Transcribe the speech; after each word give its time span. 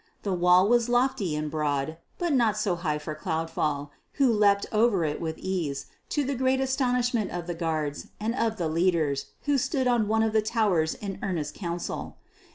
The 0.23 0.33
wall 0.33 0.67
was 0.67 0.89
lofty 0.89 1.35
and 1.35 1.51
broad, 1.51 1.97
but 2.17 2.33
not 2.33 2.55
too 2.59 2.73
high 2.77 2.97
for 2.97 3.13
Cloudfall, 3.13 3.91
who 4.13 4.33
leapt 4.33 4.65
over 4.71 5.05
it 5.05 5.21
with 5.21 5.37
ease, 5.37 5.85
to 6.09 6.23
the 6.23 6.33
great 6.33 6.59
astonishment 6.59 7.29
of 7.29 7.45
the 7.45 7.53
guards 7.53 8.07
and 8.19 8.33
of 8.33 8.57
the 8.57 8.67
leaders 8.67 9.27
who 9.43 9.59
stood 9.59 9.85
on 9.85 10.07
one 10.07 10.23
of 10.23 10.33
the 10.33 10.41
towers 10.41 10.95
in 10.95 11.19
earnest 11.21 11.53
council. 11.53 12.17